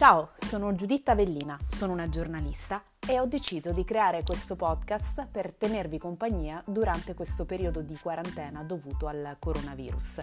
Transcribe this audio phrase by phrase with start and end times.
[0.00, 5.52] Ciao, sono Giuditta Avellina, sono una giornalista e ho deciso di creare questo podcast per
[5.52, 10.20] tenervi compagnia durante questo periodo di quarantena dovuto al coronavirus.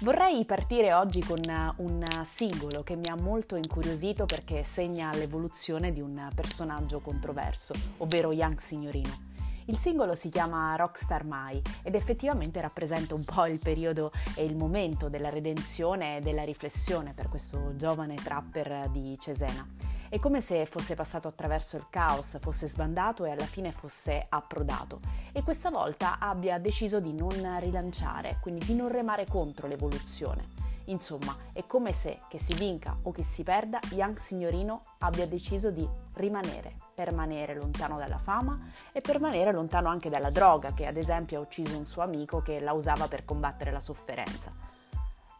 [0.00, 1.38] Vorrei partire oggi con
[1.76, 8.32] un singolo che mi ha molto incuriosito perché segna l'evoluzione di un personaggio controverso, ovvero
[8.32, 9.35] Young Signorino.
[9.68, 14.54] Il singolo si chiama Rockstar Mai ed effettivamente rappresenta un po' il periodo e il
[14.54, 19.66] momento della redenzione e della riflessione per questo giovane trapper di Cesena.
[20.08, 25.00] È come se fosse passato attraverso il caos, fosse sbandato e alla fine fosse approdato.
[25.32, 30.55] E questa volta abbia deciso di non rilanciare, quindi di non remare contro l'evoluzione.
[30.86, 35.70] Insomma, è come se, che si vinca o che si perda, Young Signorino abbia deciso
[35.70, 41.38] di rimanere, permanere lontano dalla fama e permanere lontano anche dalla droga, che ad esempio
[41.38, 44.75] ha ucciso un suo amico che la usava per combattere la sofferenza.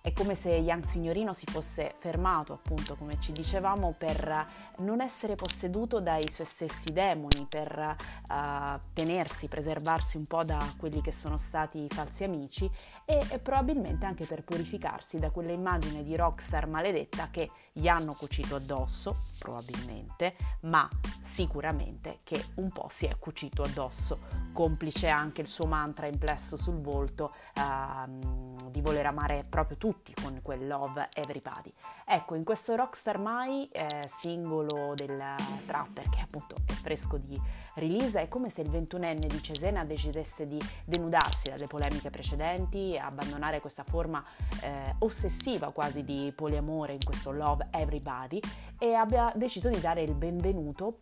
[0.06, 5.35] È come se Young Signorino si fosse fermato, appunto, come ci dicevamo, per non essere
[5.35, 7.96] posseduto dai suoi stessi demoni, per
[8.29, 12.71] uh, tenersi, preservarsi un po' da quelli che sono stati i falsi amici
[13.04, 18.15] e, e probabilmente anche per purificarsi da quella immagine di rockstar maledetta che gli hanno
[18.15, 20.88] cucito addosso, probabilmente, ma
[21.23, 24.19] sicuramente che un po' si è cucito addosso,
[24.55, 30.41] complice anche il suo mantra implesso sul volto uh, di voler amare proprio tutti con
[30.41, 31.71] quel love everybody.
[32.07, 35.35] Ecco, in questo Rockstar Mai, eh, singolo del
[35.66, 37.38] trapper che appunto è fresco di
[37.77, 42.99] release, è come se il ventunenne di Cesena decidesse di denudarsi dalle polemiche precedenti e
[42.99, 44.23] abbandonare questa forma
[44.63, 48.41] eh, ossessiva quasi di poliamore in questo love everybody
[48.79, 50.99] e abbia deciso di dare il benvenuto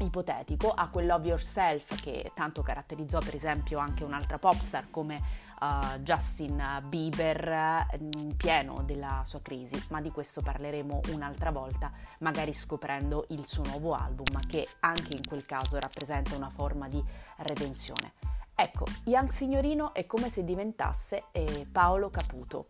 [0.00, 5.20] ipotetico a quel love yourself che tanto caratterizzò per esempio anche un'altra popstar come
[5.62, 12.52] uh, Justin Bieber in pieno della sua crisi, ma di questo parleremo un'altra volta, magari
[12.52, 17.02] scoprendo il suo nuovo album che anche in quel caso rappresenta una forma di
[17.38, 18.14] redenzione.
[18.54, 22.66] Ecco, Young Signorino è come se diventasse eh, Paolo Caputo.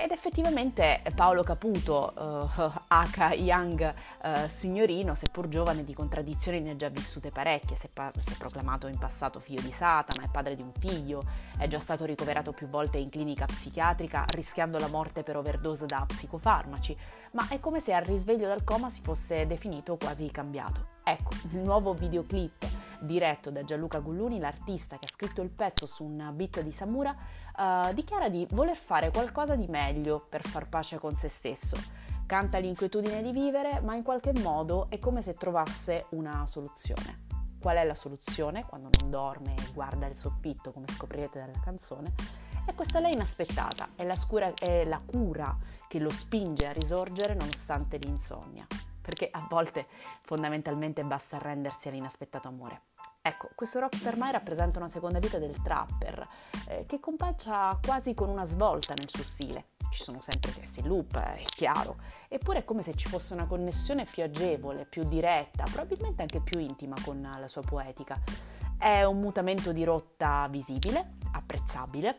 [0.00, 2.12] Ed effettivamente Paolo Caputo,
[2.56, 3.34] uh, H.
[3.34, 3.92] Young
[4.22, 8.32] uh, signorino, seppur giovane di contraddizioni ne ha già vissute parecchie, si è, pa- si
[8.32, 11.24] è, proclamato in passato figlio di Satana, è padre di un figlio,
[11.58, 16.04] è già stato ricoverato più volte in clinica psichiatrica rischiando la morte per overdose da
[16.06, 16.96] psicofarmaci,
[17.32, 20.96] ma è come se al risveglio dal coma si fosse definito quasi cambiato.
[21.02, 26.04] Ecco, il nuovo videoclip diretto da Gianluca Gulluni, l'artista che ha scritto il pezzo su
[26.04, 27.14] un beat di Samura,
[27.56, 31.76] uh, dichiara di voler fare qualcosa di meglio per far pace con se stesso.
[32.26, 37.26] Canta l'inquietudine di vivere, ma in qualche modo è come se trovasse una soluzione.
[37.60, 42.12] Qual è la soluzione quando non dorme e guarda il soffitto, come scoprirete dalla canzone?
[42.66, 45.56] E questa lei inaspettata, è la, scura, è la cura
[45.88, 48.66] che lo spinge a risorgere nonostante l'insonnia,
[49.08, 49.86] perché a volte
[50.20, 52.82] fondamentalmente basta arrendersi all'inaspettato amore.
[53.22, 56.28] Ecco, questo Rockstar Mai rappresenta una seconda vita del trapper,
[56.68, 59.68] eh, che compaccia quasi con una svolta nel suo stile.
[59.90, 61.96] Ci sono sempre testi in loop, è chiaro,
[62.28, 66.58] eppure è come se ci fosse una connessione più agevole, più diretta, probabilmente anche più
[66.58, 68.20] intima con la sua poetica.
[68.76, 72.14] È un mutamento di rotta visibile, apprezzabile,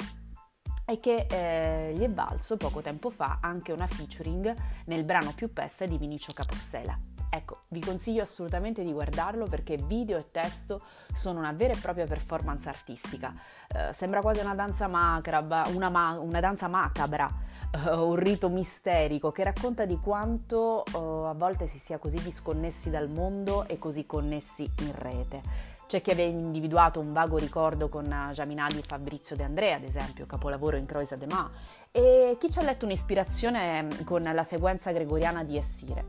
[0.90, 4.56] e che eh, gli è valso poco tempo fa anche una featuring
[4.86, 6.98] nel brano più peste di Vinicio Capossela.
[7.32, 10.82] Ecco, vi consiglio assolutamente di guardarlo perché video e testo
[11.14, 13.32] sono una vera e propria performance artistica.
[13.68, 17.30] Eh, sembra quasi una danza macabra, una, ma- una danza macabra,
[17.72, 22.90] eh, un rito misterico che racconta di quanto eh, a volte si sia così disconnessi
[22.90, 25.69] dal mondo e così connessi in rete.
[25.90, 30.28] C'è chi aveva individuato un vago ricordo con Giaminali e Fabrizio De Andrea, ad esempio,
[30.28, 31.50] capolavoro in Croisa de Ma,
[31.90, 36.06] e chi ci ha letto un'ispirazione con la sequenza gregoriana di Essire.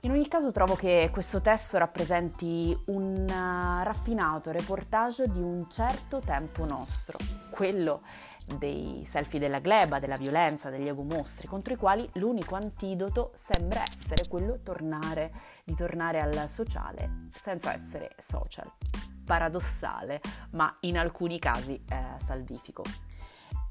[0.00, 6.18] In ogni caso trovo che questo testo rappresenti un uh, raffinato reportage di un certo
[6.18, 7.16] tempo nostro,
[7.50, 8.00] quello
[8.58, 14.28] dei selfie della gleba, della violenza, degli egomostri, contro i quali l'unico antidoto sembra essere
[14.28, 15.32] quello tornare,
[15.64, 18.70] di tornare al sociale senza essere social.
[19.24, 20.20] Paradossale,
[20.50, 22.82] ma in alcuni casi eh, salvifico.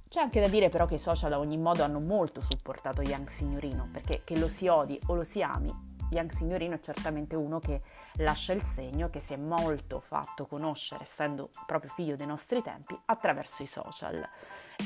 [0.08, 3.28] C'è anche da dire però che i social a ogni modo hanno molto supportato Young
[3.28, 5.74] Signorino, perché che lo si odi o lo si ami,
[6.14, 7.82] Young Signorino è certamente uno che
[8.18, 12.98] lascia il segno, che si è molto fatto conoscere, essendo proprio figlio dei nostri tempi,
[13.06, 14.28] attraverso i social.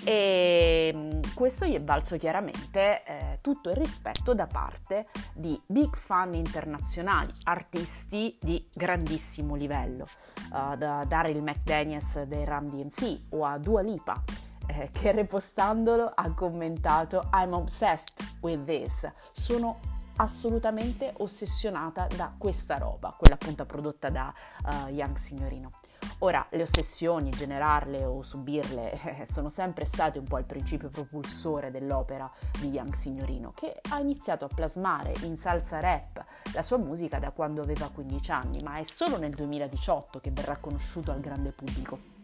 [0.03, 5.95] E mm, questo gli è valso chiaramente eh, tutto il rispetto da parte di big
[5.95, 10.05] fan internazionali, artisti di grandissimo livello,
[10.51, 14.23] uh, da Daryl McDaniels dei Ram DMC o a Dua Lipa,
[14.67, 19.09] eh, che repostandolo ha commentato I'm obsessed with this.
[19.31, 19.79] Sono
[20.17, 24.33] assolutamente ossessionata da questa roba, quella appunto prodotta da
[24.63, 25.71] uh, Young Signorino.
[26.19, 31.69] Ora, le ossessioni, generarle o subirle, eh, sono sempre state un po' il principio propulsore
[31.69, 32.29] dell'opera
[32.59, 36.23] di Young Signorino, che ha iniziato a plasmare in salsa rap
[36.53, 40.57] la sua musica da quando aveva 15 anni, ma è solo nel 2018 che verrà
[40.57, 42.15] conosciuto al grande pubblico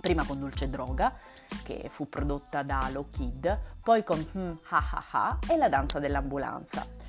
[0.00, 1.12] prima con Dolce Droga,
[1.62, 5.98] che fu prodotta da Low Kid, poi con Hmm Ha Ha Ha e La danza
[5.98, 6.99] dell'ambulanza.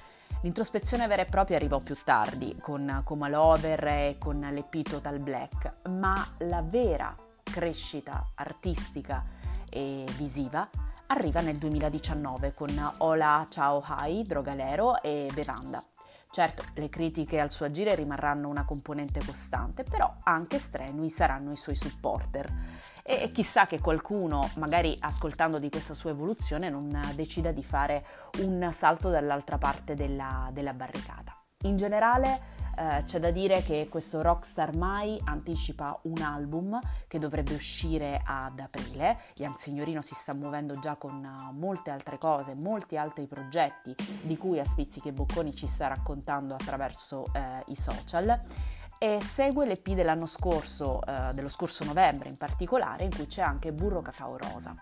[0.44, 5.88] L'introspezione vera e propria arrivò più tardi, con Coma Lover e con l'EP Total Black,
[5.90, 9.24] ma la vera crescita artistica
[9.70, 10.68] e visiva
[11.08, 15.84] arriva nel 2019 con Hola Ciao Hai, Drogalero e Bevanda.
[16.32, 21.58] Certo, le critiche al suo agire rimarranno una componente costante, però anche strenui saranno i
[21.58, 22.50] suoi supporter.
[23.04, 28.06] E chissà che qualcuno, magari ascoltando di questa sua evoluzione, non decida di fare
[28.40, 31.36] un salto dall'altra parte della, della barricata.
[31.64, 37.54] In generale, eh, c'è da dire che questo Rockstar Mai anticipa un album che dovrebbe
[37.54, 39.20] uscire ad aprile.
[39.36, 44.36] Ian Signorino si sta muovendo già con uh, molte altre cose, molti altri progetti di
[44.36, 48.40] cui a Spizzichi Bocconi ci sta raccontando attraverso eh, i social
[48.98, 53.72] e segue l'EP dell'anno scorso, eh, dello scorso novembre in particolare, in cui c'è anche
[53.72, 54.76] Burro Cacao Rosa.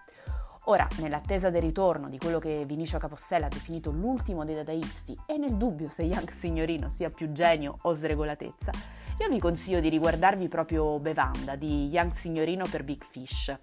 [0.65, 5.37] Ora, nell'attesa del ritorno di quello che Vinicio Capostella ha definito l'ultimo dei dadaisti e
[5.37, 8.71] nel dubbio se Young Signorino sia più genio o sregolatezza,
[9.19, 13.53] io vi consiglio di riguardarvi proprio Bevanda di Young Signorino per Big Fish.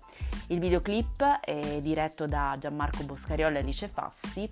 [0.48, 4.50] Il videoclip è diretto da Gianmarco Boscariola e Alice Fassi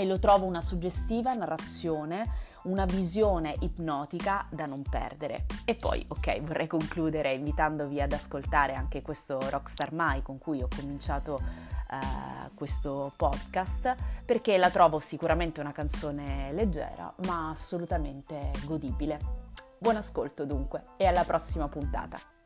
[0.00, 5.46] e lo trovo una suggestiva narrazione una visione ipnotica da non perdere.
[5.64, 10.68] E poi, ok, vorrei concludere invitandovi ad ascoltare anche questo Rockstar Mai con cui ho
[10.68, 13.94] cominciato uh, questo podcast,
[14.24, 19.18] perché la trovo sicuramente una canzone leggera, ma assolutamente godibile.
[19.78, 22.39] Buon ascolto dunque e alla prossima puntata.